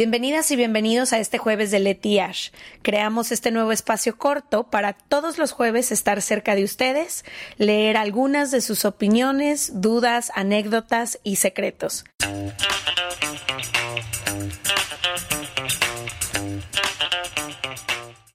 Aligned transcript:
Bienvenidas 0.00 0.50
y 0.50 0.56
bienvenidos 0.56 1.12
a 1.12 1.18
este 1.18 1.36
jueves 1.36 1.70
de 1.70 1.78
Leti 1.78 2.20
Ash. 2.20 2.52
Creamos 2.80 3.32
este 3.32 3.50
nuevo 3.50 3.70
espacio 3.70 4.16
corto 4.16 4.64
para 4.64 4.94
todos 4.94 5.36
los 5.36 5.52
jueves 5.52 5.92
estar 5.92 6.22
cerca 6.22 6.54
de 6.54 6.64
ustedes, 6.64 7.22
leer 7.58 7.98
algunas 7.98 8.50
de 8.50 8.62
sus 8.62 8.86
opiniones, 8.86 9.82
dudas, 9.82 10.32
anécdotas 10.34 11.20
y 11.22 11.36
secretos. 11.36 12.06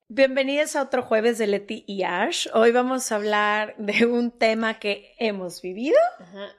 Bienvenidos 0.07 0.75
a 0.75 0.83
otro 0.83 1.01
jueves 1.01 1.39
de 1.39 1.47
Leti 1.47 1.83
y 1.87 2.03
Ash. 2.03 2.47
Hoy 2.53 2.73
vamos 2.73 3.11
a 3.11 3.15
hablar 3.15 3.73
de 3.79 4.05
un 4.05 4.29
tema 4.29 4.77
que 4.77 5.15
hemos 5.17 5.63
vivido 5.63 5.97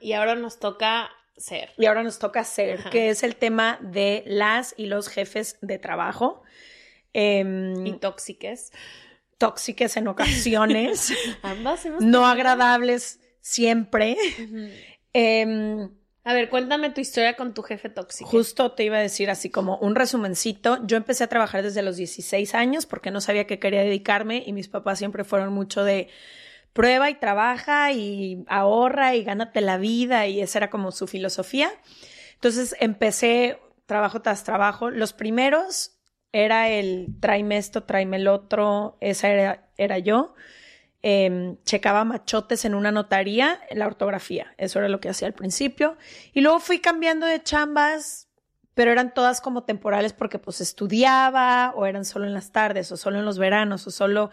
Y 0.01 0.11
ahora 0.11 0.35
nos 0.35 0.59
toca 0.59 1.09
ser. 1.37 1.69
y 1.77 1.85
ahora 1.85 2.03
nos 2.03 2.19
toca 2.19 2.41
Ajá. 2.41 2.89
que 2.89 3.09
es 3.09 3.23
el 3.23 3.35
tema 3.35 3.77
de 3.81 4.23
las 4.25 4.73
y 4.77 4.87
los 4.87 5.07
jefes 5.07 5.57
de 5.61 5.77
trabajo. 5.79 6.41
Em, 7.13 7.85
Y 7.85 7.93
tóxiques. 7.93 8.71
tóxicas 9.37 9.97
en 9.97 10.07
ocasiones, 10.07 11.13
Ambas 11.43 11.85
hemos 11.85 12.01
no 12.01 12.05
tenido. 12.07 12.25
agradables 12.25 13.19
siempre. 13.41 14.17
Em, 15.13 15.89
A 16.23 16.33
ver, 16.33 16.49
cuéntame 16.49 16.89
tu 16.89 16.99
historia 17.01 17.35
con 17.35 17.53
tu 17.53 17.61
jefe 17.63 17.89
tóxico. 17.89 18.29
justo 18.29 18.73
te 18.73 18.83
iba 18.83 18.97
a 18.97 19.01
decir 19.01 19.29
así 19.29 19.49
como 19.49 19.77
un 19.77 19.95
resumencito. 19.95 20.85
Yo 20.85 20.97
empecé 20.97 21.23
a 21.23 21.27
trabajar 21.27 21.63
desde 21.63 21.81
los 21.81 21.95
16 21.97 22.53
años 22.53 22.85
porque 22.85 23.11
no 23.11 23.21
sabía 23.21 23.47
qué 23.47 23.59
quería 23.59 23.81
dedicarme 23.81 24.43
y 24.45 24.51
mis 24.53 24.67
papás 24.67 24.97
siempre 24.99 25.23
fueron 25.23 25.53
mucho 25.53 25.83
de 25.85 26.09
prueba 26.73 27.09
y 27.09 27.15
trabaja 27.15 27.91
y 27.91 28.43
ahorra 28.47 29.15
y 29.15 29.23
gánate 29.23 29.61
la 29.61 29.77
vida 29.77 30.27
y 30.27 30.41
esa 30.41 30.59
era 30.59 30.69
como 30.69 30.91
su 30.91 31.07
filosofía. 31.07 31.71
Entonces 32.35 32.75
empecé 32.79 33.59
trabajo 33.85 34.21
tras 34.21 34.43
trabajo. 34.43 34.91
Los 34.91 35.13
primeros 35.13 35.97
era 36.31 36.69
el 36.69 37.07
tráeme 37.19 37.57
esto, 37.57 37.83
tráeme 37.83 38.17
el 38.17 38.27
otro, 38.27 38.97
esa 39.01 39.29
era, 39.29 39.69
era 39.77 39.97
yo. 39.97 40.35
Em, 41.01 41.57
checaba 41.63 42.03
machotes 42.03 42.65
en 42.65 42.75
una 42.75 42.91
notaría, 42.91 43.61
la 43.71 43.87
ortografía, 43.87 44.53
eso 44.57 44.79
era 44.79 44.89
lo 44.89 44.99
que 44.99 45.09
hacía 45.09 45.27
al 45.27 45.33
principio. 45.33 45.97
Y 46.33 46.41
luego 46.41 46.59
fui 46.59 46.79
cambiando 46.79 47.25
de 47.25 47.41
chambas, 47.41 48.27
pero 48.73 48.91
eran 48.91 49.13
todas 49.13 49.39
como 49.39 49.63
temporales 49.63 50.13
porque 50.13 50.37
pues 50.37 50.59
estudiaba 50.59 51.71
o 51.75 51.85
eran 51.85 52.03
solo 52.03 52.25
en 52.25 52.33
las 52.33 52.51
tardes 52.51 52.91
o 52.91 52.97
solo 52.97 53.19
en 53.19 53.25
los 53.25 53.39
veranos 53.39 53.87
o 53.87 53.91
solo... 53.91 54.31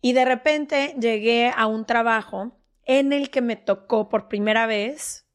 Y 0.00 0.12
de 0.12 0.24
repente 0.24 0.94
llegué 0.98 1.52
a 1.54 1.66
un 1.66 1.84
trabajo 1.84 2.52
en 2.84 3.12
el 3.12 3.30
que 3.30 3.42
me 3.42 3.56
tocó 3.56 4.08
por 4.08 4.28
primera 4.28 4.66
vez. 4.66 5.26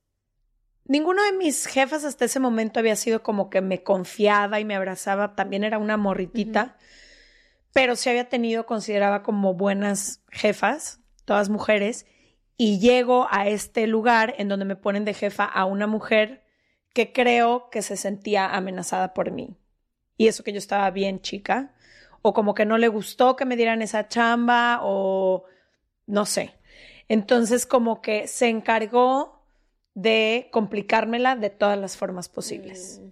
Ninguno 0.86 1.24
de 1.24 1.34
mis 1.34 1.66
jefas 1.66 2.04
hasta 2.04 2.26
ese 2.26 2.40
momento 2.40 2.80
había 2.80 2.96
sido 2.96 3.24
como 3.24 3.50
que 3.50 3.62
me 3.62 3.84
confiaba 3.84 4.60
y 4.60 4.66
me 4.66 4.76
abrazaba. 4.76 5.36
También 5.36 5.64
era 5.64 5.78
una 5.78 5.98
morritita, 5.98 6.78
pero 7.74 7.96
sí 7.96 8.10
había 8.10 8.30
tenido, 8.30 8.66
consideraba 8.66 9.24
como 9.24 9.54
buenas 9.54 10.24
jefas, 10.32 11.00
todas 11.26 11.50
mujeres. 11.50 12.06
Y 12.58 12.80
llego 12.80 13.28
a 13.32 13.48
este 13.48 13.86
lugar 13.86 14.34
en 14.38 14.48
donde 14.48 14.66
me 14.66 14.76
ponen 14.76 15.06
de 15.06 15.14
jefa 15.14 15.44
a 15.44 15.66
una 15.66 15.88
mujer 15.88 16.44
que 16.94 17.12
creo 17.12 17.70
que 17.70 17.82
se 17.82 17.98
sentía 17.98 18.48
amenazada 18.48 19.14
por 19.14 19.30
mí. 19.32 19.58
Y 20.18 20.28
eso 20.28 20.44
que 20.44 20.54
yo 20.54 20.58
estaba 20.58 20.90
bien 20.92 21.22
chica, 21.22 21.75
o 22.28 22.34
como 22.34 22.56
que 22.56 22.66
no 22.66 22.80
le 22.80 22.88
gustó 22.88 23.36
que 23.36 23.46
me 23.46 23.56
dieran 23.56 23.84
esa 23.84 24.08
chamba, 24.08 24.80
o 24.82 25.46
no 26.08 26.26
sé. 26.26 26.56
Entonces 27.08 27.68
como 27.68 28.02
que 28.02 28.28
se 28.28 28.48
encargó 28.50 29.44
de 29.94 30.50
complicármela 30.52 31.36
de 31.36 31.52
todas 31.52 31.78
las 31.78 31.98
formas 31.98 32.28
posibles. 32.28 33.00
Mm. 33.00 33.08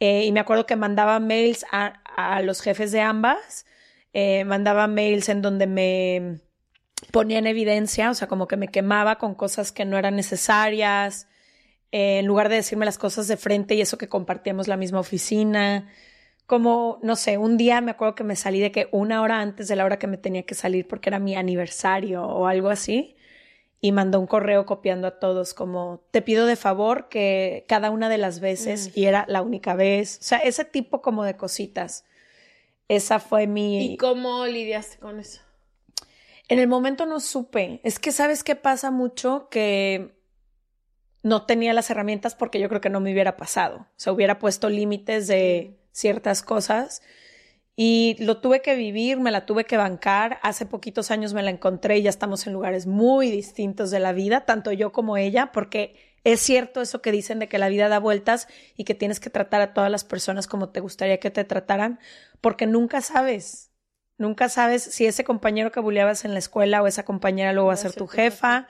Eh, 0.00 0.24
y 0.24 0.32
me 0.32 0.40
acuerdo 0.40 0.66
que 0.66 0.74
mandaba 0.74 1.20
mails 1.20 1.64
a, 1.70 2.02
a 2.16 2.42
los 2.42 2.60
jefes 2.60 2.90
de 2.90 3.00
ambas, 3.00 3.66
eh, 4.12 4.42
mandaba 4.44 4.88
mails 4.88 5.28
en 5.28 5.42
donde 5.42 5.68
me 5.68 6.40
ponía 7.12 7.38
en 7.38 7.46
evidencia, 7.46 8.10
o 8.10 8.14
sea, 8.14 8.26
como 8.26 8.48
que 8.48 8.56
me 8.56 8.66
quemaba 8.66 9.18
con 9.18 9.36
cosas 9.36 9.70
que 9.70 9.84
no 9.84 9.96
eran 9.96 10.16
necesarias, 10.16 11.28
eh, 11.92 12.18
en 12.18 12.26
lugar 12.26 12.48
de 12.48 12.56
decirme 12.56 12.84
las 12.84 12.98
cosas 12.98 13.28
de 13.28 13.36
frente 13.36 13.76
y 13.76 13.80
eso 13.80 13.96
que 13.96 14.08
compartíamos 14.08 14.66
la 14.66 14.76
misma 14.76 14.98
oficina. 14.98 15.88
Como, 16.50 16.98
no 17.00 17.14
sé, 17.14 17.38
un 17.38 17.56
día 17.56 17.80
me 17.80 17.92
acuerdo 17.92 18.16
que 18.16 18.24
me 18.24 18.34
salí 18.34 18.58
de 18.58 18.72
que 18.72 18.88
una 18.90 19.22
hora 19.22 19.40
antes 19.40 19.68
de 19.68 19.76
la 19.76 19.84
hora 19.84 20.00
que 20.00 20.08
me 20.08 20.16
tenía 20.16 20.42
que 20.42 20.56
salir 20.56 20.88
porque 20.88 21.08
era 21.08 21.20
mi 21.20 21.36
aniversario 21.36 22.24
o 22.24 22.48
algo 22.48 22.70
así 22.70 23.14
y 23.80 23.92
mandó 23.92 24.18
un 24.18 24.26
correo 24.26 24.66
copiando 24.66 25.06
a 25.06 25.20
todos 25.20 25.54
como 25.54 26.02
te 26.10 26.22
pido 26.22 26.46
de 26.46 26.56
favor 26.56 27.08
que 27.08 27.64
cada 27.68 27.90
una 27.92 28.08
de 28.08 28.18
las 28.18 28.40
veces 28.40 28.88
Mm. 28.88 28.98
y 28.98 29.04
era 29.04 29.24
la 29.28 29.42
única 29.42 29.74
vez, 29.74 30.18
o 30.20 30.24
sea, 30.24 30.38
ese 30.38 30.64
tipo 30.64 31.00
como 31.02 31.22
de 31.22 31.36
cositas. 31.36 32.04
Esa 32.88 33.20
fue 33.20 33.46
mi 33.46 33.92
¿Y 33.92 33.96
cómo 33.96 34.44
lidiaste 34.46 34.98
con 34.98 35.20
eso? 35.20 35.42
En 36.48 36.58
el 36.58 36.66
momento 36.66 37.06
no 37.06 37.20
supe. 37.20 37.80
Es 37.84 38.00
que 38.00 38.10
sabes 38.10 38.42
qué 38.42 38.56
pasa 38.56 38.90
mucho 38.90 39.46
que 39.52 40.16
no 41.22 41.46
tenía 41.46 41.72
las 41.72 41.90
herramientas 41.90 42.34
porque 42.34 42.60
yo 42.60 42.68
creo 42.68 42.80
que 42.80 42.90
no 42.90 43.00
me 43.00 43.12
hubiera 43.12 43.36
pasado. 43.36 43.76
O 43.78 43.86
sea, 43.96 44.12
hubiera 44.12 44.38
puesto 44.38 44.68
límites 44.68 45.26
de 45.26 45.78
ciertas 45.92 46.42
cosas 46.42 47.02
y 47.76 48.16
lo 48.18 48.40
tuve 48.40 48.62
que 48.62 48.74
vivir, 48.74 49.18
me 49.18 49.30
la 49.30 49.46
tuve 49.46 49.64
que 49.64 49.76
bancar. 49.76 50.38
Hace 50.42 50.66
poquitos 50.66 51.10
años 51.10 51.32
me 51.32 51.42
la 51.42 51.50
encontré 51.50 51.98
y 51.98 52.02
ya 52.02 52.10
estamos 52.10 52.46
en 52.46 52.52
lugares 52.52 52.86
muy 52.86 53.30
distintos 53.30 53.90
de 53.90 54.00
la 54.00 54.12
vida, 54.12 54.44
tanto 54.44 54.72
yo 54.72 54.92
como 54.92 55.16
ella, 55.16 55.50
porque 55.52 55.96
es 56.22 56.40
cierto 56.40 56.82
eso 56.82 57.00
que 57.00 57.12
dicen 57.12 57.38
de 57.38 57.48
que 57.48 57.58
la 57.58 57.68
vida 57.68 57.88
da 57.88 57.98
vueltas 57.98 58.48
y 58.76 58.84
que 58.84 58.94
tienes 58.94 59.20
que 59.20 59.30
tratar 59.30 59.62
a 59.62 59.72
todas 59.72 59.90
las 59.90 60.04
personas 60.04 60.46
como 60.46 60.68
te 60.68 60.80
gustaría 60.80 61.20
que 61.20 61.30
te 61.30 61.44
trataran, 61.44 61.98
porque 62.40 62.66
nunca 62.66 63.00
sabes. 63.00 63.70
Nunca 64.18 64.50
sabes 64.50 64.82
si 64.82 65.06
ese 65.06 65.24
compañero 65.24 65.72
que 65.72 65.80
buleabas 65.80 66.26
en 66.26 66.34
la 66.34 66.38
escuela 66.38 66.82
o 66.82 66.86
esa 66.86 67.06
compañera 67.06 67.54
luego 67.54 67.68
va 67.68 67.74
a 67.74 67.78
ser 67.78 67.94
tu 67.94 68.06
jefa. 68.06 68.68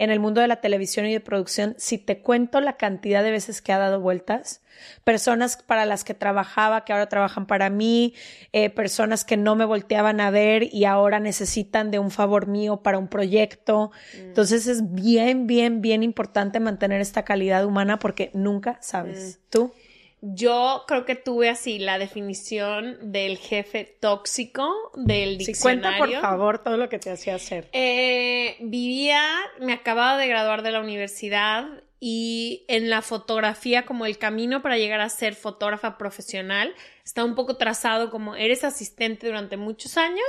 En 0.00 0.10
el 0.10 0.20
mundo 0.20 0.40
de 0.40 0.46
la 0.46 0.60
televisión 0.60 1.06
y 1.06 1.12
de 1.12 1.18
producción, 1.18 1.74
si 1.76 1.98
te 1.98 2.22
cuento 2.22 2.60
la 2.60 2.76
cantidad 2.76 3.24
de 3.24 3.32
veces 3.32 3.60
que 3.60 3.72
ha 3.72 3.78
dado 3.78 4.00
vueltas, 4.00 4.62
personas 5.02 5.56
para 5.56 5.86
las 5.86 6.04
que 6.04 6.14
trabajaba, 6.14 6.84
que 6.84 6.92
ahora 6.92 7.08
trabajan 7.08 7.48
para 7.48 7.68
mí, 7.68 8.14
eh, 8.52 8.70
personas 8.70 9.24
que 9.24 9.36
no 9.36 9.56
me 9.56 9.64
volteaban 9.64 10.20
a 10.20 10.30
ver 10.30 10.72
y 10.72 10.84
ahora 10.84 11.18
necesitan 11.18 11.90
de 11.90 11.98
un 11.98 12.12
favor 12.12 12.46
mío 12.46 12.76
para 12.84 12.96
un 12.96 13.08
proyecto. 13.08 13.90
Entonces 14.14 14.68
es 14.68 14.94
bien, 14.94 15.48
bien, 15.48 15.80
bien 15.80 16.04
importante 16.04 16.60
mantener 16.60 17.00
esta 17.00 17.24
calidad 17.24 17.64
humana 17.64 17.98
porque 17.98 18.30
nunca 18.34 18.78
sabes. 18.80 19.40
¿Tú? 19.50 19.72
Yo 20.20 20.84
creo 20.88 21.04
que 21.04 21.14
tuve 21.14 21.48
así 21.48 21.78
la 21.78 21.98
definición 21.98 23.12
del 23.12 23.38
jefe 23.38 23.84
tóxico 24.00 24.68
del 24.94 25.40
Sí, 25.40 25.52
cuenta 25.60 25.90
diccionario. 25.90 26.20
por 26.20 26.28
favor 26.28 26.58
todo 26.62 26.76
lo 26.76 26.88
que 26.88 26.98
te 26.98 27.10
hacía 27.10 27.36
hacer. 27.36 27.68
Eh, 27.72 28.56
vivía, 28.60 29.22
me 29.60 29.72
acababa 29.72 30.18
de 30.18 30.26
graduar 30.26 30.62
de 30.62 30.72
la 30.72 30.80
universidad 30.80 31.66
y 32.00 32.64
en 32.68 32.90
la 32.90 33.02
fotografía, 33.02 33.84
como 33.86 34.06
el 34.06 34.18
camino 34.18 34.62
para 34.62 34.76
llegar 34.78 35.00
a 35.00 35.08
ser 35.08 35.34
fotógrafa 35.34 35.98
profesional, 35.98 36.74
está 37.04 37.24
un 37.24 37.34
poco 37.34 37.56
trazado 37.56 38.10
como 38.10 38.34
eres 38.36 38.64
asistente 38.64 39.26
durante 39.26 39.56
muchos 39.56 39.96
años 39.96 40.24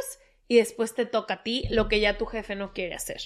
y 0.47 0.57
después 0.57 0.95
te 0.95 1.05
toca 1.05 1.35
a 1.35 1.43
ti 1.43 1.65
lo 1.69 1.87
que 1.87 1.99
ya 1.99 2.17
tu 2.17 2.25
jefe 2.25 2.55
no 2.55 2.73
quiere 2.73 2.95
hacer. 2.95 3.21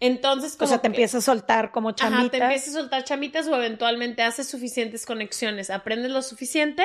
Entonces, 0.00 0.54
O 0.54 0.58
como 0.58 0.68
sea, 0.68 0.78
te 0.78 0.82
que- 0.82 0.86
empieza 0.88 1.18
a 1.18 1.20
soltar 1.20 1.70
como 1.72 1.92
chamitas. 1.92 2.20
Ajá, 2.20 2.30
te 2.30 2.36
empiezas 2.38 2.68
a 2.76 2.78
soltar 2.80 3.04
chamitas 3.04 3.46
o 3.48 3.56
eventualmente 3.56 4.22
haces 4.22 4.48
suficientes 4.48 5.04
conexiones, 5.06 5.70
aprendes 5.70 6.10
lo 6.12 6.22
suficiente 6.22 6.84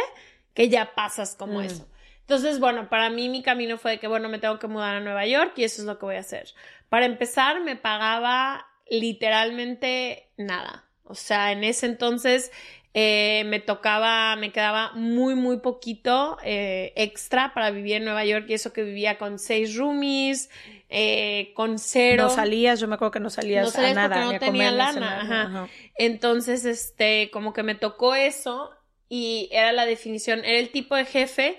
que 0.54 0.70
ya 0.70 0.94
pasas 0.96 1.36
como 1.36 1.60
Mm. 1.60 1.64
eso. 1.66 1.88
Entonces, 2.22 2.60
bueno, 2.60 2.90
para 2.90 3.10
mí 3.10 3.30
mi 3.30 3.44
camino 3.44 3.78
fue 3.78 3.92
de 3.92 4.00
que, 4.00 4.08
bueno, 4.08 4.30
me 4.30 4.40
tengo 4.40 4.58
que 4.58 4.68
mudar 4.68 4.96
a 4.96 5.00
Nueva 5.02 5.26
York 5.28 5.54
y 5.58 5.64
eso 5.64 5.82
es 5.82 5.86
lo 5.88 6.00
que 6.00 6.06
voy 6.06 6.16
a 6.16 6.20
hacer. 6.22 6.48
Para 6.90 7.06
empezar, 7.06 7.62
me 7.62 7.76
pagaba 7.76 8.66
literalmente 8.90 10.30
nada. 10.38 10.86
O 11.04 11.16
sea, 11.16 11.52
en 11.52 11.64
ese 11.64 11.86
entonces 11.86 12.52
eh, 12.94 13.44
me 13.48 13.60
tocaba, 13.60 14.36
me 14.36 14.52
quedaba 14.52 14.92
muy, 14.94 15.36
muy 15.36 15.58
poquito 15.58 16.38
eh, 16.44 16.94
extra 16.96 17.54
para 17.54 17.72
vivir 17.72 17.96
en 17.96 18.06
Nueva 18.06 18.24
York 18.26 18.46
y 18.50 18.54
eso 18.54 18.72
que 18.74 18.84
vivía 18.84 19.18
con 19.18 19.40
seis 19.40 19.76
roomies, 19.76 20.50
eh, 20.90 21.52
con 21.56 21.80
cero. 21.80 22.24
No 22.24 22.30
salías, 22.30 22.80
yo 22.80 22.88
me 22.88 22.96
acuerdo 22.96 23.12
que 23.12 23.20
no 23.20 23.30
salías, 23.30 23.66
No 23.66 23.72
salías 23.72 23.98
a 23.98 24.08
nada, 24.08 24.16
porque 24.26 24.34
no 24.34 24.40
tenía 24.40 24.72
lana, 24.72 25.22
ajá. 25.22 25.42
ajá. 25.44 25.68
Entonces, 25.98 26.66
este, 26.66 27.30
como 27.32 27.54
que 27.54 27.64
me 27.64 27.76
tocó 27.76 28.16
eso 28.16 28.72
y 29.10 29.50
era 29.52 29.72
la 29.72 29.86
definición, 29.86 30.40
era 30.46 30.60
el 30.60 30.70
tipo 30.70 30.96
de 30.96 31.06
jefe 31.06 31.58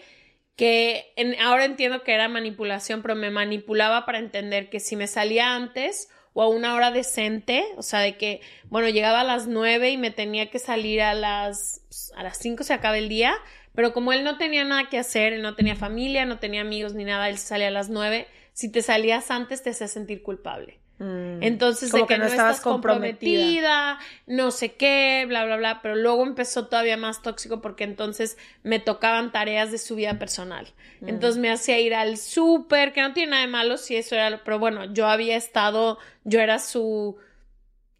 que 0.56 1.12
en- 1.16 1.40
ahora 1.40 1.64
entiendo 1.64 2.02
que 2.02 2.14
era 2.14 2.28
manipulación, 2.28 3.02
pero 3.02 3.16
me 3.16 3.30
manipulaba 3.30 4.06
para 4.06 4.18
entender 4.18 4.70
que 4.70 4.78
si 4.80 4.94
me 4.96 5.06
salía 5.08 5.54
antes 5.56 6.08
o 6.34 6.42
a 6.42 6.48
una 6.48 6.74
hora 6.74 6.90
decente, 6.90 7.64
o 7.76 7.82
sea, 7.82 8.00
de 8.00 8.16
que, 8.16 8.40
bueno, 8.68 8.88
llegaba 8.88 9.20
a 9.20 9.24
las 9.24 9.46
nueve 9.46 9.90
y 9.90 9.96
me 9.96 10.10
tenía 10.10 10.50
que 10.50 10.58
salir 10.58 11.00
a 11.00 11.14
las, 11.14 11.80
a 12.16 12.22
las 12.22 12.38
cinco 12.38 12.64
se 12.64 12.74
acaba 12.74 12.98
el 12.98 13.08
día, 13.08 13.34
pero 13.74 13.92
como 13.92 14.12
él 14.12 14.24
no 14.24 14.36
tenía 14.36 14.64
nada 14.64 14.88
que 14.88 14.98
hacer, 14.98 15.32
él 15.32 15.42
no 15.42 15.54
tenía 15.54 15.76
familia, 15.76 16.26
no 16.26 16.38
tenía 16.38 16.60
amigos 16.60 16.94
ni 16.94 17.04
nada, 17.04 17.28
él 17.28 17.38
salía 17.38 17.68
a 17.68 17.70
las 17.70 17.88
nueve, 17.88 18.26
si 18.52 18.70
te 18.70 18.82
salías 18.82 19.30
antes 19.30 19.62
te 19.62 19.70
hacía 19.70 19.88
sentir 19.88 20.22
culpable. 20.22 20.83
Mm. 20.98 21.42
Entonces, 21.42 21.90
de 21.90 22.06
que, 22.06 22.18
no, 22.18 22.26
estabas 22.26 22.60
comprometida, 22.60 23.98
no 24.26 24.50
sé 24.50 24.74
qué, 24.74 25.24
bla, 25.26 25.44
bla, 25.44 25.56
bla, 25.56 25.80
pero 25.82 25.96
luego 25.96 26.22
empezó 26.22 26.66
todavía 26.68 26.96
más 26.96 27.20
tóxico 27.20 27.60
porque 27.60 27.84
entonces 27.84 28.38
me 28.62 28.78
tocaban 28.78 29.32
tareas 29.32 29.72
de 29.72 29.78
su 29.78 29.96
vida 29.96 30.18
personal. 30.18 30.68
Mm. 31.00 31.08
Entonces 31.08 31.40
me 31.40 31.50
hacía 31.50 31.80
ir 31.80 31.94
al 31.94 32.16
súper, 32.16 32.92
que 32.92 33.02
no 33.02 33.12
tiene 33.12 33.32
nada 33.32 33.42
de 33.42 33.48
malo 33.48 33.76
si 33.76 33.96
eso 33.96 34.14
era, 34.14 34.42
pero 34.44 34.58
bueno, 34.58 34.92
yo 34.92 35.08
había 35.08 35.36
estado, 35.36 35.98
yo 36.22 36.40
era 36.40 36.58
su 36.58 37.16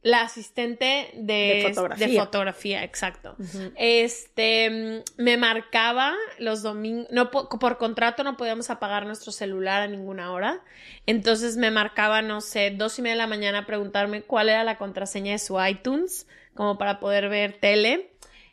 la 0.04 0.20
asistente 0.20 1.10
de, 1.14 1.72
fotografía. 2.18 2.84
exacto. 2.84 3.36
Este, 3.74 5.02
me 5.16 5.38
marcaba 5.38 6.12
los 6.38 6.62
domingos, 6.62 7.08
no, 7.10 7.30
por 7.30 7.78
contrato 7.78 8.22
no 8.22 8.36
podíamos 8.36 8.68
apagar 8.68 9.06
nuestro 9.06 9.32
celular 9.32 9.80
a 9.80 9.86
ninguna 9.86 10.30
hora. 10.30 10.62
Entonces 11.06 11.56
me 11.56 11.70
marcaba, 11.70 12.20
no 12.20 12.42
sé, 12.42 12.70
dos 12.70 12.98
y 12.98 13.02
media 13.02 13.14
de 13.14 13.18
la 13.22 13.26
mañana 13.26 13.60
a 13.60 13.66
preguntarme 13.66 14.20
cuál 14.20 14.50
era 14.50 14.62
la 14.62 14.76
contraseña 14.76 15.32
de 15.32 15.38
su 15.38 15.58
iTunes, 15.64 16.26
como 16.52 16.76
para 16.76 17.00
poder 17.00 17.30
ver 17.30 17.58
tele. 17.58 18.10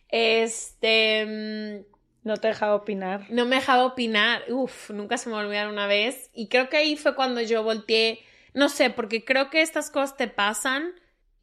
Este... 0.08 1.86
No 2.24 2.38
te 2.38 2.50
dejaba 2.50 2.76
opinar. 2.76 3.26
No 3.30 3.46
me 3.46 3.56
dejaba 3.56 3.84
opinar. 3.84 4.44
Uf, 4.50 4.92
nunca 4.92 5.18
se 5.18 5.28
me 5.28 5.36
olvidaron 5.36 5.74
una 5.74 5.88
vez. 5.88 6.30
Y 6.34 6.50
creo 6.50 6.70
que 6.70 6.78
ahí 6.78 6.96
fue 6.96 7.16
cuando 7.16 7.42
yo 7.42 7.64
volteé, 7.64 8.20
no 8.54 8.70
sé, 8.70 8.92
porque 8.92 9.26
creo 9.26 9.50
que 9.50 9.64
estas 9.64 9.90
cosas 9.90 10.16
te 10.18 10.28
pasan 10.28 10.94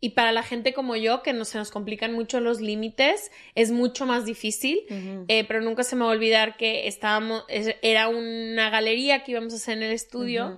y 0.00 0.10
para 0.10 0.30
la 0.30 0.44
gente 0.44 0.72
como 0.72 0.94
yo, 0.94 1.22
que 1.22 1.32
no 1.32 1.44
se 1.44 1.58
nos 1.58 1.70
complican 1.70 2.12
mucho 2.12 2.38
los 2.38 2.60
límites, 2.60 3.32
es 3.56 3.72
mucho 3.72 4.06
más 4.06 4.24
difícil. 4.24 4.80
Eh, 5.26 5.44
pero 5.48 5.60
nunca 5.60 5.82
se 5.82 5.96
me 5.96 6.04
va 6.04 6.10
a 6.10 6.14
olvidar 6.14 6.56
que 6.56 6.86
estábamos, 6.86 7.44
era 7.48 8.08
una 8.08 8.70
galería 8.70 9.24
que 9.24 9.32
íbamos 9.32 9.52
a 9.52 9.56
hacer 9.56 9.76
en 9.78 9.82
el 9.84 9.92
estudio. 9.92 10.56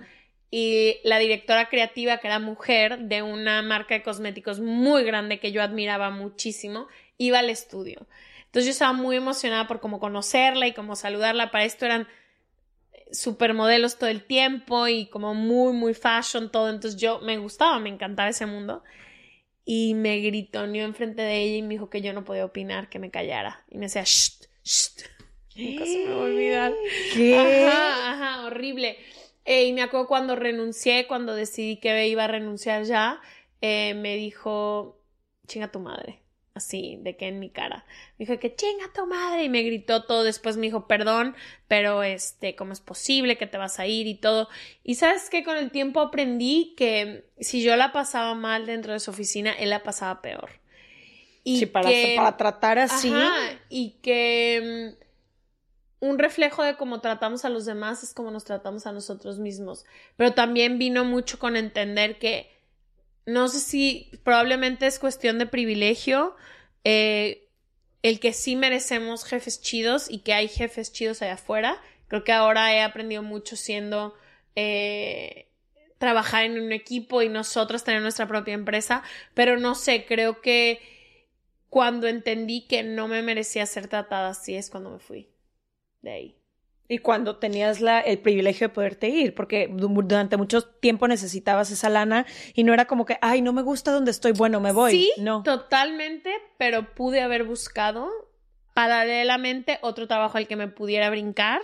Y 0.51 0.97
la 1.03 1.17
directora 1.17 1.69
creativa, 1.69 2.17
que 2.17 2.27
era 2.27 2.37
mujer 2.37 2.99
de 2.99 3.23
una 3.23 3.61
marca 3.63 3.95
de 3.95 4.03
cosméticos 4.03 4.59
muy 4.59 5.03
grande 5.03 5.39
que 5.39 5.51
yo 5.51 5.63
admiraba 5.63 6.11
muchísimo, 6.11 6.87
iba 7.17 7.39
al 7.39 7.49
estudio. 7.49 8.05
Entonces 8.45 8.65
yo 8.65 8.71
estaba 8.71 8.93
muy 8.93 9.15
emocionada 9.15 9.65
por 9.65 9.79
cómo 9.79 9.99
conocerla 9.99 10.67
y 10.67 10.73
cómo 10.73 10.95
saludarla. 10.95 11.51
Para 11.51 11.63
esto 11.63 11.85
eran 11.85 12.07
supermodelos 13.11 13.97
todo 13.97 14.09
el 14.09 14.23
tiempo 14.23 14.87
y 14.87 15.07
como 15.07 15.33
muy, 15.33 15.73
muy 15.73 15.95
fashion, 15.95 16.51
todo. 16.51 16.69
Entonces 16.69 16.99
yo 16.99 17.21
me 17.21 17.37
gustaba, 17.37 17.79
me 17.79 17.89
encantaba 17.89 18.29
ese 18.29 18.45
mundo 18.45 18.83
y 19.65 19.93
me 19.93 20.19
gritoneó 20.19 20.85
enfrente 20.85 21.21
de 21.21 21.41
ella 21.41 21.57
y 21.57 21.61
me 21.61 21.75
dijo 21.75 21.89
que 21.89 22.01
yo 22.01 22.13
no 22.13 22.25
podía 22.25 22.45
opinar, 22.45 22.89
que 22.89 22.99
me 22.99 23.11
callara. 23.11 23.63
Y 23.69 23.77
me 23.77 23.85
decía, 23.85 24.03
shh, 24.03 24.41
shh. 24.63 24.89
Nunca 25.55 25.85
se 25.85 26.05
me 26.05 26.13
va 26.13 26.21
a 26.21 26.25
olvidar. 26.25 26.73
¿Qué? 27.13 27.37
Ajá, 27.37 28.11
ajá, 28.13 28.45
horrible. 28.45 28.97
Eh, 29.45 29.65
y 29.65 29.73
me 29.73 29.81
acuerdo 29.81 30.07
cuando 30.07 30.35
renuncié, 30.35 31.07
cuando 31.07 31.35
decidí 31.35 31.77
que 31.77 32.07
iba 32.07 32.23
a 32.23 32.27
renunciar 32.27 32.83
ya, 32.83 33.19
eh, 33.59 33.93
me 33.95 34.15
dijo, 34.15 34.99
chinga 35.47 35.71
tu 35.71 35.79
madre 35.79 36.20
así, 36.53 36.97
de 37.01 37.15
que 37.15 37.27
en 37.27 37.39
mi 37.39 37.49
cara. 37.49 37.85
Me 38.17 38.25
dijo 38.25 38.39
que 38.39 38.55
chinga 38.55 38.91
tu 38.93 39.05
madre 39.05 39.43
y 39.43 39.49
me 39.49 39.63
gritó 39.63 40.03
todo. 40.03 40.23
Después 40.23 40.57
me 40.57 40.67
dijo 40.67 40.87
perdón, 40.87 41.35
pero 41.67 42.03
este, 42.03 42.55
¿cómo 42.55 42.73
es 42.73 42.81
posible 42.81 43.37
que 43.37 43.47
te 43.47 43.57
vas 43.57 43.79
a 43.79 43.87
ir 43.87 44.07
y 44.07 44.15
todo? 44.15 44.49
Y 44.83 44.95
sabes 44.95 45.29
que 45.29 45.43
con 45.43 45.57
el 45.57 45.71
tiempo 45.71 46.01
aprendí 46.01 46.73
que 46.75 47.25
si 47.39 47.61
yo 47.61 47.75
la 47.75 47.91
pasaba 47.91 48.33
mal 48.33 48.65
dentro 48.65 48.93
de 48.93 48.99
su 48.99 49.11
oficina, 49.11 49.53
él 49.53 49.69
la 49.69 49.83
pasaba 49.83 50.21
peor. 50.21 50.49
Y 51.43 51.59
sí, 51.59 51.65
para, 51.65 51.89
para 52.15 52.37
tratar 52.37 52.79
así. 52.79 53.11
y 53.69 53.97
que 54.01 54.95
mm, 56.01 56.05
un 56.05 56.19
reflejo 56.19 56.63
de 56.63 56.75
cómo 56.75 57.01
tratamos 57.01 57.45
a 57.45 57.49
los 57.49 57.65
demás 57.65 58.03
es 58.03 58.13
como 58.13 58.29
nos 58.29 58.43
tratamos 58.43 58.85
a 58.85 58.91
nosotros 58.91 59.39
mismos. 59.39 59.85
Pero 60.17 60.33
también 60.33 60.77
vino 60.77 61.05
mucho 61.05 61.39
con 61.39 61.55
entender 61.55 62.19
que 62.19 62.60
no 63.25 63.47
sé 63.47 63.59
si 63.59 64.11
probablemente 64.23 64.87
es 64.87 64.99
cuestión 64.99 65.37
de 65.37 65.45
privilegio, 65.45 66.35
eh, 66.83 67.47
el 68.03 68.19
que 68.19 68.33
sí 68.33 68.55
merecemos 68.55 69.25
jefes 69.25 69.61
chidos 69.61 70.09
y 70.09 70.19
que 70.19 70.33
hay 70.33 70.47
jefes 70.47 70.91
chidos 70.91 71.21
allá 71.21 71.33
afuera. 71.33 71.81
Creo 72.07 72.23
que 72.23 72.31
ahora 72.31 72.73
he 72.73 72.81
aprendido 72.81 73.21
mucho 73.21 73.55
siendo 73.55 74.15
eh, 74.55 75.47
trabajar 75.97 76.45
en 76.45 76.59
un 76.59 76.71
equipo 76.71 77.21
y 77.21 77.29
nosotros 77.29 77.83
tener 77.83 78.01
nuestra 78.01 78.27
propia 78.27 78.55
empresa, 78.55 79.03
pero 79.33 79.57
no 79.57 79.75
sé, 79.75 80.05
creo 80.05 80.41
que 80.41 80.81
cuando 81.69 82.07
entendí 82.07 82.67
que 82.67 82.83
no 82.83 83.07
me 83.07 83.21
merecía 83.21 83.65
ser 83.65 83.87
tratada 83.87 84.29
así 84.29 84.55
es 84.55 84.69
cuando 84.69 84.89
me 84.89 84.99
fui 84.99 85.29
de 86.01 86.11
ahí. 86.11 86.40
Y 86.91 86.97
cuando 86.97 87.37
tenías 87.37 87.79
la, 87.79 88.01
el 88.01 88.19
privilegio 88.19 88.67
de 88.67 88.73
poderte 88.73 89.07
ir, 89.07 89.33
porque 89.33 89.69
durante 89.71 90.35
mucho 90.35 90.61
tiempo 90.61 91.07
necesitabas 91.07 91.71
esa 91.71 91.87
lana 91.87 92.25
y 92.53 92.65
no 92.65 92.73
era 92.73 92.83
como 92.83 93.05
que, 93.05 93.17
ay, 93.21 93.41
no 93.41 93.53
me 93.53 93.61
gusta 93.61 93.93
donde 93.93 94.11
estoy, 94.11 94.33
bueno, 94.33 94.59
me 94.59 94.73
voy. 94.73 94.91
Sí, 94.91 95.11
no. 95.17 95.41
totalmente, 95.41 96.33
pero 96.57 96.93
pude 96.93 97.21
haber 97.21 97.45
buscado 97.45 98.09
paralelamente 98.73 99.79
otro 99.81 100.05
trabajo 100.05 100.37
al 100.37 100.47
que 100.47 100.57
me 100.57 100.67
pudiera 100.67 101.09
brincar, 101.09 101.61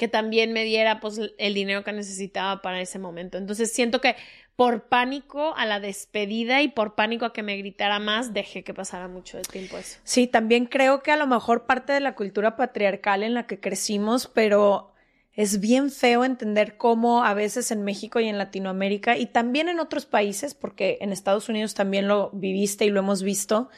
que 0.00 0.08
también 0.08 0.54
me 0.54 0.64
diera 0.64 0.98
pues 0.98 1.20
el 1.36 1.52
dinero 1.52 1.84
que 1.84 1.92
necesitaba 1.92 2.62
para 2.62 2.80
ese 2.80 2.98
momento. 2.98 3.36
Entonces 3.36 3.70
siento 3.70 4.00
que 4.00 4.16
por 4.56 4.84
pánico 4.84 5.54
a 5.58 5.66
la 5.66 5.78
despedida 5.78 6.62
y 6.62 6.68
por 6.68 6.94
pánico 6.94 7.26
a 7.26 7.34
que 7.34 7.42
me 7.42 7.58
gritara 7.58 7.98
más, 7.98 8.32
dejé 8.32 8.64
que 8.64 8.72
pasara 8.72 9.08
mucho 9.08 9.36
de 9.36 9.42
tiempo 9.42 9.76
eso. 9.76 9.98
Sí, 10.02 10.26
también 10.26 10.64
creo 10.64 11.02
que 11.02 11.10
a 11.10 11.18
lo 11.18 11.26
mejor 11.26 11.66
parte 11.66 11.92
de 11.92 12.00
la 12.00 12.14
cultura 12.14 12.56
patriarcal 12.56 13.22
en 13.22 13.34
la 13.34 13.46
que 13.46 13.60
crecimos, 13.60 14.26
pero 14.26 14.94
es 15.34 15.60
bien 15.60 15.90
feo 15.90 16.24
entender 16.24 16.78
cómo 16.78 17.22
a 17.22 17.34
veces 17.34 17.70
en 17.70 17.84
México 17.84 18.20
y 18.20 18.28
en 18.28 18.38
Latinoamérica 18.38 19.18
y 19.18 19.26
también 19.26 19.68
en 19.68 19.80
otros 19.80 20.06
países, 20.06 20.54
porque 20.54 20.96
en 21.02 21.12
Estados 21.12 21.50
Unidos 21.50 21.74
también 21.74 22.08
lo 22.08 22.30
viviste 22.30 22.86
y 22.86 22.90
lo 22.90 23.00
hemos 23.00 23.22
visto, 23.22 23.68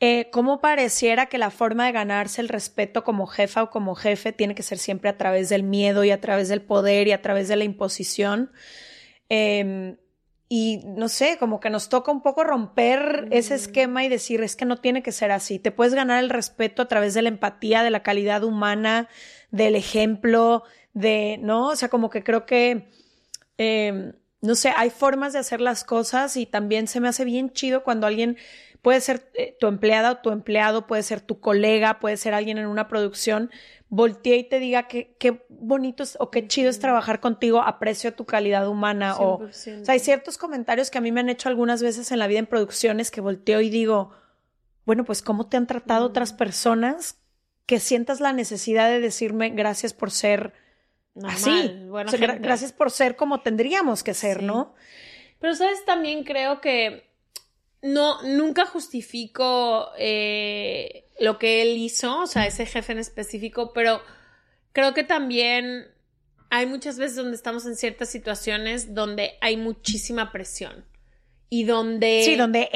eh, 0.00 0.28
cómo 0.30 0.60
pareciera 0.60 1.26
que 1.26 1.38
la 1.38 1.50
forma 1.50 1.86
de 1.86 1.92
ganarse 1.92 2.40
el 2.40 2.48
respeto 2.48 3.04
como 3.04 3.26
jefa 3.26 3.64
o 3.64 3.70
como 3.70 3.94
jefe 3.94 4.32
tiene 4.32 4.54
que 4.54 4.62
ser 4.62 4.78
siempre 4.78 5.10
a 5.10 5.16
través 5.16 5.48
del 5.48 5.62
miedo 5.62 6.04
y 6.04 6.10
a 6.10 6.20
través 6.20 6.48
del 6.48 6.62
poder 6.62 7.08
y 7.08 7.12
a 7.12 7.22
través 7.22 7.48
de 7.48 7.56
la 7.56 7.64
imposición. 7.64 8.52
Eh, 9.28 9.96
y 10.50 10.80
no 10.86 11.08
sé, 11.08 11.36
como 11.38 11.60
que 11.60 11.68
nos 11.68 11.90
toca 11.90 12.10
un 12.10 12.22
poco 12.22 12.42
romper 12.42 13.28
ese 13.30 13.54
esquema 13.54 14.04
y 14.04 14.08
decir, 14.08 14.42
es 14.42 14.56
que 14.56 14.64
no 14.64 14.78
tiene 14.78 15.02
que 15.02 15.12
ser 15.12 15.30
así. 15.30 15.58
Te 15.58 15.72
puedes 15.72 15.92
ganar 15.92 16.24
el 16.24 16.30
respeto 16.30 16.80
a 16.80 16.88
través 16.88 17.12
de 17.12 17.20
la 17.20 17.28
empatía, 17.28 17.82
de 17.82 17.90
la 17.90 18.02
calidad 18.02 18.42
humana, 18.44 19.08
del 19.50 19.76
ejemplo, 19.76 20.62
de, 20.94 21.38
¿no? 21.42 21.68
O 21.68 21.76
sea, 21.76 21.90
como 21.90 22.08
que 22.08 22.24
creo 22.24 22.46
que, 22.46 22.88
eh, 23.58 24.14
no 24.40 24.54
sé, 24.54 24.72
hay 24.74 24.88
formas 24.88 25.34
de 25.34 25.40
hacer 25.40 25.60
las 25.60 25.84
cosas 25.84 26.34
y 26.38 26.46
también 26.46 26.86
se 26.86 27.00
me 27.00 27.08
hace 27.08 27.26
bien 27.26 27.52
chido 27.52 27.84
cuando 27.84 28.06
alguien 28.06 28.38
puede 28.88 29.02
ser 29.02 29.30
eh, 29.34 29.54
tu 29.60 29.66
empleada 29.66 30.12
o 30.12 30.16
tu 30.16 30.30
empleado, 30.30 30.86
puede 30.86 31.02
ser 31.02 31.20
tu 31.20 31.40
colega, 31.40 32.00
puede 32.00 32.16
ser 32.16 32.32
alguien 32.32 32.56
en 32.56 32.64
una 32.64 32.88
producción, 32.88 33.50
voltee 33.90 34.38
y 34.38 34.44
te 34.44 34.60
diga 34.60 34.88
que 34.88 35.14
qué 35.20 35.44
bonito 35.50 36.02
es, 36.02 36.16
o 36.18 36.30
qué 36.30 36.48
chido 36.48 36.70
es 36.70 36.78
trabajar 36.78 37.20
contigo, 37.20 37.60
aprecio 37.60 38.14
tu 38.14 38.24
calidad 38.24 38.66
humana 38.66 39.14
o, 39.18 39.44
o 39.44 39.52
sea, 39.52 39.82
hay 39.88 39.98
ciertos 39.98 40.38
comentarios 40.38 40.90
que 40.90 40.96
a 40.96 41.02
mí 41.02 41.12
me 41.12 41.20
han 41.20 41.28
hecho 41.28 41.50
algunas 41.50 41.82
veces 41.82 42.10
en 42.12 42.18
la 42.18 42.28
vida 42.28 42.38
en 42.38 42.46
producciones 42.46 43.10
que 43.10 43.20
volteo 43.20 43.60
y 43.60 43.68
digo, 43.68 44.10
bueno, 44.86 45.04
pues 45.04 45.20
cómo 45.20 45.50
te 45.50 45.58
han 45.58 45.66
tratado 45.66 46.06
otras 46.06 46.32
personas 46.32 47.18
que 47.66 47.80
sientas 47.80 48.22
la 48.22 48.32
necesidad 48.32 48.88
de 48.88 49.00
decirme 49.00 49.50
gracias 49.50 49.92
por 49.92 50.10
ser 50.10 50.54
así, 51.24 51.90
gracias 52.40 52.72
por 52.72 52.90
ser 52.90 53.16
como 53.16 53.42
tendríamos 53.42 54.02
que 54.02 54.14
ser, 54.14 54.42
¿no? 54.42 54.74
Pero 55.40 55.54
sabes, 55.54 55.84
también 55.84 56.24
creo 56.24 56.62
que 56.62 57.07
no, 57.82 58.22
nunca 58.22 58.66
justifico 58.66 59.90
eh, 59.98 61.04
lo 61.20 61.38
que 61.38 61.62
él 61.62 61.76
hizo, 61.76 62.22
o 62.22 62.26
sea, 62.26 62.46
ese 62.46 62.66
jefe 62.66 62.92
en 62.92 62.98
específico, 62.98 63.72
pero 63.72 64.02
creo 64.72 64.94
que 64.94 65.04
también 65.04 65.86
hay 66.50 66.66
muchas 66.66 66.98
veces 66.98 67.16
donde 67.16 67.36
estamos 67.36 67.66
en 67.66 67.76
ciertas 67.76 68.08
situaciones 68.08 68.94
donde 68.94 69.38
hay 69.40 69.56
muchísima 69.56 70.32
presión 70.32 70.84
y 71.50 71.64
donde... 71.64 72.22
Sí, 72.24 72.36
donde 72.36 72.68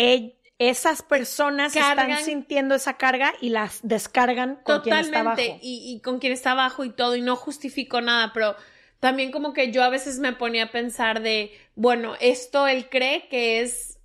esas 0.58 1.02
personas 1.02 1.74
están 1.74 2.24
sintiendo 2.24 2.76
esa 2.76 2.96
carga 2.96 3.32
y 3.40 3.48
las 3.48 3.80
descargan 3.82 4.60
con 4.62 4.82
quien 4.82 4.96
está 4.96 5.20
abajo. 5.20 5.42
Y, 5.60 5.92
y 5.96 6.00
con 6.02 6.20
quien 6.20 6.32
está 6.32 6.52
abajo 6.52 6.84
y 6.84 6.90
todo, 6.90 7.16
y 7.16 7.20
no 7.20 7.34
justifico 7.34 8.00
nada, 8.00 8.32
pero 8.32 8.54
también 9.00 9.32
como 9.32 9.52
que 9.52 9.72
yo 9.72 9.82
a 9.82 9.88
veces 9.88 10.20
me 10.20 10.32
ponía 10.32 10.64
a 10.64 10.70
pensar 10.70 11.22
de, 11.22 11.50
bueno, 11.74 12.14
esto 12.20 12.68
él 12.68 12.88
cree 12.88 13.26
que 13.28 13.60
es 13.60 13.98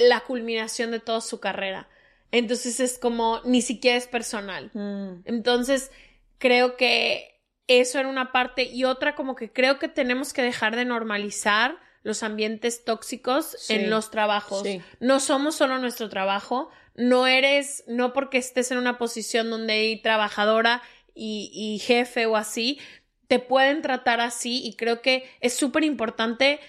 la 0.00 0.20
culminación 0.20 0.90
de 0.90 1.00
toda 1.00 1.20
su 1.20 1.40
carrera. 1.40 1.88
Entonces 2.30 2.80
es 2.80 2.98
como, 2.98 3.40
ni 3.44 3.62
siquiera 3.62 3.96
es 3.96 4.06
personal. 4.06 4.70
Mm. 4.74 5.22
Entonces, 5.24 5.90
creo 6.38 6.76
que 6.76 7.40
eso 7.66 7.98
era 7.98 8.08
una 8.08 8.32
parte 8.32 8.64
y 8.64 8.84
otra 8.84 9.14
como 9.14 9.34
que 9.34 9.52
creo 9.52 9.78
que 9.78 9.88
tenemos 9.88 10.32
que 10.32 10.42
dejar 10.42 10.76
de 10.76 10.84
normalizar 10.84 11.76
los 12.02 12.22
ambientes 12.22 12.84
tóxicos 12.84 13.70
en 13.70 13.90
los 13.90 14.10
trabajos. 14.10 14.66
No 15.00 15.20
somos 15.20 15.56
solo 15.56 15.78
nuestro 15.78 16.08
trabajo, 16.08 16.70
no 16.94 17.26
eres, 17.26 17.84
no 17.86 18.12
porque 18.12 18.38
estés 18.38 18.70
en 18.70 18.78
una 18.78 18.96
posición 18.98 19.50
donde 19.50 19.74
hay 19.74 20.00
trabajadora 20.00 20.82
y, 21.14 21.50
y 21.52 21.78
jefe 21.80 22.26
o 22.26 22.36
así, 22.36 22.78
te 23.26 23.38
pueden 23.38 23.82
tratar 23.82 24.20
así 24.20 24.62
y 24.64 24.74
creo 24.74 25.02
que 25.02 25.28
es 25.40 25.54
súper 25.54 25.84
importante 25.84 26.60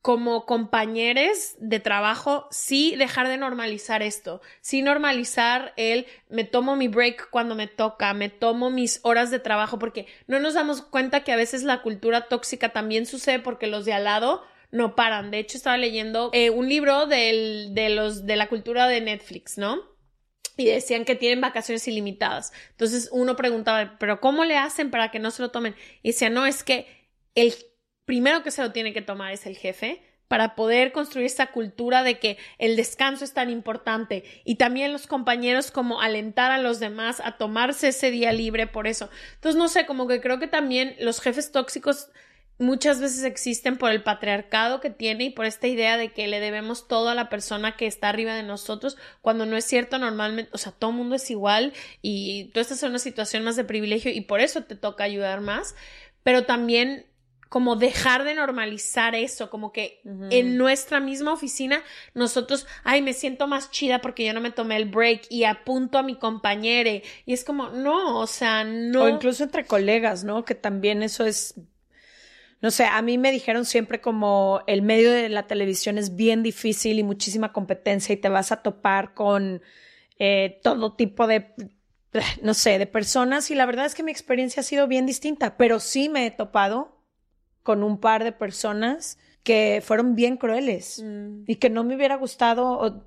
como 0.00 0.46
compañeros 0.46 1.54
de 1.58 1.80
trabajo, 1.80 2.46
sí 2.50 2.94
dejar 2.96 3.28
de 3.28 3.36
normalizar 3.36 4.02
esto, 4.02 4.40
sí 4.60 4.80
normalizar 4.80 5.74
el 5.76 6.06
me 6.28 6.44
tomo 6.44 6.76
mi 6.76 6.88
break 6.88 7.30
cuando 7.30 7.54
me 7.54 7.66
toca, 7.66 8.14
me 8.14 8.28
tomo 8.28 8.70
mis 8.70 9.00
horas 9.02 9.30
de 9.30 9.40
trabajo, 9.40 9.78
porque 9.78 10.06
no 10.26 10.38
nos 10.38 10.54
damos 10.54 10.82
cuenta 10.82 11.24
que 11.24 11.32
a 11.32 11.36
veces 11.36 11.64
la 11.64 11.82
cultura 11.82 12.28
tóxica 12.28 12.70
también 12.70 13.06
sucede 13.06 13.40
porque 13.40 13.66
los 13.66 13.84
de 13.84 13.92
al 13.92 14.04
lado 14.04 14.42
no 14.70 14.94
paran. 14.94 15.30
De 15.30 15.38
hecho, 15.38 15.56
estaba 15.56 15.76
leyendo 15.76 16.30
eh, 16.32 16.50
un 16.50 16.68
libro 16.68 17.06
de, 17.06 17.90
los, 17.94 18.26
de 18.26 18.36
la 18.36 18.48
cultura 18.48 18.86
de 18.86 19.00
Netflix, 19.00 19.58
¿no? 19.58 19.80
Y 20.56 20.66
decían 20.66 21.04
que 21.04 21.14
tienen 21.14 21.40
vacaciones 21.40 21.86
ilimitadas. 21.88 22.52
Entonces 22.70 23.08
uno 23.12 23.36
preguntaba, 23.36 23.96
¿pero 23.98 24.20
cómo 24.20 24.44
le 24.44 24.56
hacen 24.56 24.90
para 24.90 25.10
que 25.10 25.18
no 25.18 25.30
se 25.30 25.42
lo 25.42 25.50
tomen? 25.50 25.74
Y 26.02 26.10
decía, 26.10 26.30
no, 26.30 26.46
es 26.46 26.64
que 26.64 26.86
el 27.34 27.54
primero 28.08 28.42
que 28.42 28.50
se 28.50 28.62
lo 28.62 28.72
tiene 28.72 28.94
que 28.94 29.02
tomar 29.02 29.34
es 29.34 29.44
el 29.44 29.54
jefe 29.54 30.00
para 30.28 30.54
poder 30.54 30.92
construir 30.92 31.26
esa 31.26 31.48
cultura 31.48 32.02
de 32.02 32.18
que 32.18 32.38
el 32.56 32.74
descanso 32.74 33.22
es 33.22 33.34
tan 33.34 33.50
importante 33.50 34.24
y 34.46 34.54
también 34.54 34.94
los 34.94 35.06
compañeros 35.06 35.70
como 35.70 36.00
alentar 36.00 36.50
a 36.50 36.56
los 36.56 36.80
demás 36.80 37.20
a 37.22 37.36
tomarse 37.36 37.88
ese 37.88 38.10
día 38.10 38.32
libre 38.32 38.66
por 38.66 38.86
eso. 38.86 39.10
Entonces, 39.34 39.58
no 39.58 39.68
sé, 39.68 39.84
como 39.84 40.08
que 40.08 40.22
creo 40.22 40.38
que 40.38 40.46
también 40.46 40.96
los 41.00 41.20
jefes 41.20 41.52
tóxicos 41.52 42.08
muchas 42.56 42.98
veces 42.98 43.24
existen 43.24 43.76
por 43.76 43.90
el 43.90 44.02
patriarcado 44.02 44.80
que 44.80 44.88
tiene 44.88 45.24
y 45.24 45.30
por 45.30 45.44
esta 45.44 45.66
idea 45.66 45.98
de 45.98 46.10
que 46.10 46.28
le 46.28 46.40
debemos 46.40 46.88
todo 46.88 47.10
a 47.10 47.14
la 47.14 47.28
persona 47.28 47.76
que 47.76 47.86
está 47.86 48.08
arriba 48.08 48.34
de 48.34 48.42
nosotros, 48.42 48.96
cuando 49.20 49.44
no 49.44 49.54
es 49.54 49.66
cierto 49.66 49.98
normalmente, 49.98 50.50
o 50.54 50.58
sea, 50.58 50.72
todo 50.72 50.92
el 50.92 50.96
mundo 50.96 51.14
es 51.16 51.30
igual 51.30 51.74
y 52.00 52.50
tú 52.54 52.60
estás 52.60 52.82
en 52.82 52.88
una 52.88 53.00
situación 53.00 53.44
más 53.44 53.56
de 53.56 53.64
privilegio 53.64 54.10
y 54.10 54.22
por 54.22 54.40
eso 54.40 54.64
te 54.64 54.76
toca 54.76 55.04
ayudar 55.04 55.42
más, 55.42 55.76
pero 56.22 56.46
también 56.46 57.04
como 57.48 57.76
dejar 57.76 58.24
de 58.24 58.34
normalizar 58.34 59.14
eso, 59.14 59.48
como 59.48 59.72
que 59.72 60.00
en 60.30 60.58
nuestra 60.58 61.00
misma 61.00 61.32
oficina 61.32 61.82
nosotros, 62.12 62.66
ay, 62.84 63.00
me 63.00 63.14
siento 63.14 63.46
más 63.46 63.70
chida 63.70 64.00
porque 64.00 64.26
yo 64.26 64.34
no 64.34 64.40
me 64.40 64.50
tomé 64.50 64.76
el 64.76 64.84
break 64.84 65.22
y 65.30 65.44
apunto 65.44 65.98
a 65.98 66.02
mi 66.02 66.16
compañero 66.16 66.90
y 67.24 67.32
es 67.32 67.44
como, 67.44 67.70
no, 67.70 68.18
o 68.18 68.26
sea, 68.26 68.64
no. 68.64 69.04
O 69.04 69.08
incluso 69.08 69.44
entre 69.44 69.64
colegas, 69.64 70.24
¿no? 70.24 70.44
Que 70.44 70.54
también 70.54 71.02
eso 71.02 71.24
es, 71.24 71.54
no 72.60 72.70
sé, 72.70 72.84
a 72.84 73.00
mí 73.00 73.16
me 73.16 73.32
dijeron 73.32 73.64
siempre 73.64 74.00
como 74.02 74.62
el 74.66 74.82
medio 74.82 75.10
de 75.10 75.30
la 75.30 75.46
televisión 75.46 75.96
es 75.96 76.16
bien 76.16 76.42
difícil 76.42 76.98
y 76.98 77.02
muchísima 77.02 77.52
competencia 77.54 78.12
y 78.12 78.18
te 78.18 78.28
vas 78.28 78.52
a 78.52 78.62
topar 78.62 79.14
con 79.14 79.62
eh, 80.18 80.60
todo 80.62 80.94
tipo 80.94 81.26
de 81.26 81.54
no 82.42 82.54
sé, 82.54 82.78
de 82.78 82.86
personas 82.86 83.50
y 83.50 83.54
la 83.54 83.66
verdad 83.66 83.86
es 83.86 83.94
que 83.94 84.02
mi 84.02 84.10
experiencia 84.10 84.60
ha 84.60 84.64
sido 84.64 84.86
bien 84.86 85.06
distinta, 85.06 85.56
pero 85.56 85.78
sí 85.78 86.08
me 86.08 86.26
he 86.26 86.30
topado 86.30 86.97
con 87.68 87.82
un 87.82 88.00
par 88.00 88.24
de 88.24 88.32
personas 88.32 89.18
que 89.42 89.82
fueron 89.84 90.14
bien 90.14 90.38
crueles 90.38 91.02
mm. 91.04 91.42
y 91.46 91.56
que 91.56 91.68
no 91.68 91.84
me 91.84 91.96
hubiera 91.96 92.16
gustado, 92.16 93.04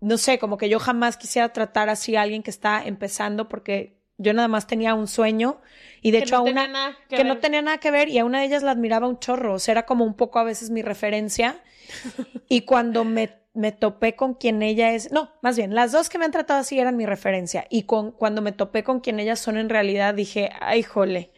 no 0.00 0.18
sé, 0.18 0.38
como 0.38 0.56
que 0.56 0.68
yo 0.68 0.78
jamás 0.78 1.16
quisiera 1.16 1.52
tratar 1.52 1.88
así 1.88 2.14
a 2.14 2.22
alguien 2.22 2.44
que 2.44 2.50
está 2.50 2.80
empezando 2.86 3.48
porque 3.48 3.98
yo 4.18 4.34
nada 4.34 4.46
más 4.46 4.68
tenía 4.68 4.94
un 4.94 5.08
sueño 5.08 5.60
y 6.00 6.12
de 6.12 6.18
hecho 6.18 6.36
a 6.36 6.42
una 6.42 6.96
que, 7.08 7.24
no 7.24 7.38
tenía 7.38 7.60
nada 7.60 7.78
que 7.78 7.90
ver 7.90 8.08
y 8.08 8.20
a 8.20 8.24
una 8.24 8.38
de 8.38 8.44
ellas 8.44 8.62
la 8.62 8.70
admiraba 8.70 9.08
un 9.08 9.18
chorro, 9.18 9.54
o 9.54 9.58
sea, 9.58 9.72
era 9.72 9.84
como 9.84 10.04
un 10.04 10.14
poco 10.14 10.38
a 10.38 10.44
veces 10.44 10.70
mi 10.70 10.82
referencia 10.82 11.60
y 12.48 12.60
cuando 12.60 13.02
me, 13.02 13.34
me 13.52 13.72
topé 13.72 14.14
con 14.14 14.34
quien 14.34 14.62
ella 14.62 14.92
es, 14.92 15.10
no, 15.10 15.32
más 15.42 15.56
bien, 15.56 15.74
las 15.74 15.90
dos 15.90 16.08
que 16.08 16.18
me 16.18 16.24
han 16.24 16.30
tratado 16.30 16.60
así 16.60 16.78
eran 16.78 16.96
mi 16.96 17.04
referencia 17.04 17.66
y 17.68 17.82
con, 17.82 18.12
cuando 18.12 18.42
me 18.42 18.52
topé 18.52 18.84
con 18.84 19.00
quien 19.00 19.18
ellas 19.18 19.40
son 19.40 19.56
en 19.56 19.68
realidad 19.68 20.14
dije, 20.14 20.50
ay, 20.60 20.84
jole, 20.84 21.31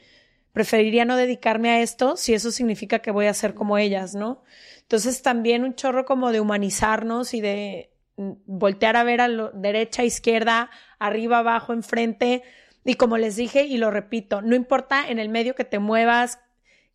preferiría 0.54 1.04
no 1.04 1.16
dedicarme 1.16 1.68
a 1.70 1.80
esto 1.82 2.16
si 2.16 2.32
eso 2.32 2.52
significa 2.52 3.00
que 3.00 3.10
voy 3.10 3.26
a 3.26 3.34
ser 3.34 3.54
como 3.54 3.76
ellas, 3.76 4.14
¿no? 4.14 4.44
Entonces 4.80 5.20
también 5.20 5.64
un 5.64 5.74
chorro 5.74 6.06
como 6.06 6.30
de 6.30 6.40
humanizarnos 6.40 7.34
y 7.34 7.40
de 7.40 7.90
mm, 8.16 8.32
voltear 8.46 8.96
a 8.96 9.02
ver 9.02 9.20
a 9.20 9.28
la 9.28 9.50
derecha, 9.52 10.04
izquierda, 10.04 10.70
arriba, 11.00 11.38
abajo, 11.38 11.72
enfrente. 11.72 12.44
Y 12.84 12.94
como 12.94 13.18
les 13.18 13.34
dije 13.34 13.64
y 13.64 13.78
lo 13.78 13.90
repito, 13.90 14.42
no 14.42 14.54
importa 14.54 15.08
en 15.08 15.18
el 15.18 15.28
medio 15.28 15.56
que 15.56 15.64
te 15.64 15.80
muevas, 15.80 16.38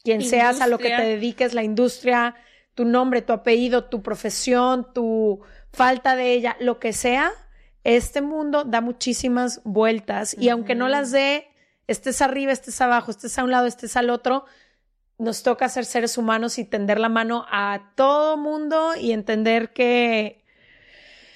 quien 0.03 0.23
seas, 0.23 0.61
a 0.61 0.67
lo 0.67 0.77
que 0.77 0.95
te 0.95 1.03
dediques, 1.03 1.53
la 1.53 1.63
industria, 1.63 2.35
tu 2.75 2.85
nombre, 2.85 3.21
tu 3.21 3.33
apellido, 3.33 3.83
tu 3.89 4.01
profesión, 4.01 4.87
tu 4.93 5.41
falta 5.73 6.15
de 6.15 6.31
ella, 6.31 6.55
lo 6.61 6.79
que 6.79 6.93
sea, 6.93 7.33
este 7.83 8.21
mundo 8.21 8.63
da 8.63 8.79
muchísimas 8.79 9.61
vueltas 9.65 10.33
y 10.39 10.47
aunque 10.47 10.75
no 10.75 10.87
las 10.87 11.11
dé 11.11 11.48
estés 11.89 12.21
arriba, 12.21 12.51
estés 12.51 12.79
abajo, 12.81 13.11
estés 13.11 13.37
a 13.37 13.43
un 13.43 13.51
lado, 13.51 13.65
estés 13.65 13.97
al 13.97 14.09
otro, 14.09 14.45
nos 15.17 15.43
toca 15.43 15.67
ser 15.69 15.85
seres 15.85 16.17
humanos 16.17 16.59
y 16.59 16.65
tender 16.65 16.99
la 16.99 17.09
mano 17.09 17.45
a 17.49 17.91
todo 17.95 18.37
mundo 18.37 18.93
y 18.95 19.11
entender 19.11 19.73
que... 19.73 20.43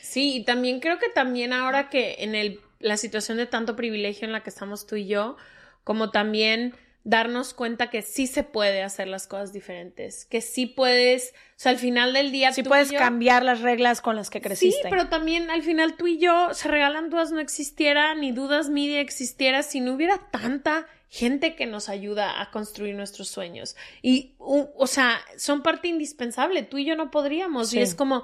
Sí, 0.02 0.38
y 0.38 0.46
también 0.46 0.80
creo 0.80 1.00
que 1.00 1.10
también 1.10 1.54
ahora 1.54 1.90
que 1.90 2.18
en 2.20 2.36
el, 2.36 2.62
la 2.80 2.98
situación 2.98 3.38
de 3.38 3.48
tanto 3.48 3.76
privilegio 3.76 4.26
en 4.26 4.32
la 4.32 4.44
que 4.44 4.52
estamos 4.52 4.86
tú 4.86 4.96
y 4.96 5.08
yo, 5.08 5.38
como 5.84 6.12
también 6.12 6.76
darnos 7.04 7.54
cuenta 7.54 7.90
que 7.90 8.02
sí 8.02 8.28
se 8.28 8.44
puede 8.44 8.82
hacer 8.82 9.08
las 9.08 9.28
cosas 9.28 9.52
diferentes, 9.52 10.26
que 10.26 10.42
sí 10.42 10.66
puedes, 10.66 11.34
o 11.58 11.60
sea, 11.60 11.72
al 11.74 11.78
final 11.78 12.14
del 12.14 12.32
día... 12.32 12.54
Sí 12.54 12.64
puedes 12.64 12.92
cambiar 12.92 13.44
las 13.44 13.62
reglas 13.62 14.00
con 14.02 14.16
las 14.16 14.30
que 14.30 14.42
creciste. 14.42 14.84
Sí, 14.84 14.88
pero 14.90 15.10
también 15.10 15.50
al 15.50 15.64
final 15.64 15.96
tú 15.98 16.08
y 16.08 16.18
yo, 16.18 16.54
se 16.54 16.68
regalan 16.70 17.10
dudas 17.10 17.32
no 17.32 17.40
existiera, 17.40 18.16
ni 18.16 18.32
dudas 18.32 18.70
media 18.70 19.02
existiera 19.02 19.64
si 19.64 19.82
no 19.82 19.94
hubiera 19.94 20.18
tanta 20.32 20.88
gente 21.10 21.56
que 21.56 21.66
nos 21.66 21.90
ayuda 21.90 22.42
a 22.42 22.50
construir 22.52 22.96
nuestros 22.96 23.28
sueños. 23.28 23.76
Y, 24.02 24.36
o 24.40 24.88
sea, 24.88 25.20
son 25.38 25.62
parte 25.62 25.90
indispensable, 25.90 26.64
tú 26.64 26.78
y 26.78 26.86
yo 26.86 26.96
no 26.96 27.12
podríamos. 27.12 27.74
Y 27.74 27.80
es 27.80 27.96
como, 27.96 28.24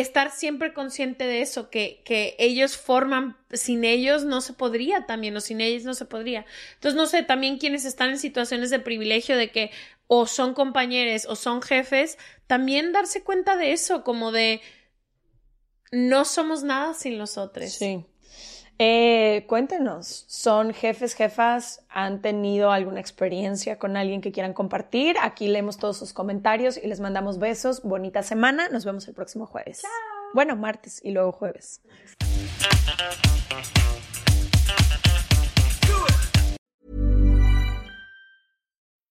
estar 0.00 0.30
siempre 0.30 0.72
consciente 0.72 1.24
de 1.24 1.40
eso, 1.40 1.70
que, 1.70 2.02
que 2.04 2.36
ellos 2.38 2.76
forman, 2.76 3.36
sin 3.52 3.84
ellos 3.84 4.24
no 4.24 4.40
se 4.40 4.52
podría 4.52 5.06
también, 5.06 5.36
o 5.36 5.40
sin 5.40 5.60
ellos 5.60 5.84
no 5.84 5.94
se 5.94 6.04
podría. 6.04 6.46
Entonces, 6.74 6.96
no 6.96 7.06
sé, 7.06 7.22
también 7.22 7.58
quienes 7.58 7.84
están 7.84 8.10
en 8.10 8.18
situaciones 8.18 8.70
de 8.70 8.78
privilegio 8.78 9.36
de 9.36 9.50
que 9.50 9.70
o 10.06 10.26
son 10.26 10.54
compañeros 10.54 11.26
o 11.26 11.36
son 11.36 11.62
jefes, 11.62 12.18
también 12.46 12.92
darse 12.92 13.22
cuenta 13.22 13.56
de 13.56 13.72
eso, 13.72 14.04
como 14.04 14.32
de 14.32 14.60
no 15.92 16.24
somos 16.24 16.62
nada 16.62 16.94
sin 16.94 17.18
los 17.18 17.36
otros. 17.38 17.70
Sí. 17.72 18.04
Eh, 18.80 19.44
cuéntenos, 19.48 20.24
¿son 20.28 20.72
jefes, 20.72 21.14
jefas? 21.14 21.84
¿Han 21.88 22.22
tenido 22.22 22.70
alguna 22.70 23.00
experiencia 23.00 23.76
con 23.76 23.96
alguien 23.96 24.20
que 24.20 24.30
quieran 24.30 24.52
compartir? 24.52 25.16
Aquí 25.20 25.48
leemos 25.48 25.78
todos 25.78 25.96
sus 25.96 26.12
comentarios 26.12 26.76
y 26.76 26.86
les 26.86 27.00
mandamos 27.00 27.40
besos. 27.40 27.82
Bonita 27.82 28.22
semana. 28.22 28.68
Nos 28.68 28.84
vemos 28.84 29.08
el 29.08 29.14
próximo 29.14 29.46
jueves. 29.46 29.82
Bueno, 30.32 30.54
martes 30.54 31.00
y 31.02 31.10
luego 31.10 31.32
jueves. 31.32 31.80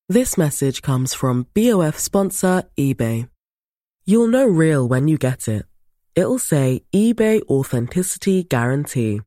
This 0.08 0.38
message 0.38 0.82
comes 0.82 1.14
from 1.14 1.48
BOF 1.54 2.00
sponsor 2.00 2.64
eBay. 2.78 3.28
You'll 4.06 4.28
know 4.30 4.48
real 4.48 4.88
when 4.88 5.10
you 5.10 5.18
get 5.18 5.50
it. 5.50 5.66
It'll 6.16 6.40
say 6.40 6.84
eBay 6.94 7.42
Authenticity 7.50 8.46
Guarantee. 8.46 9.27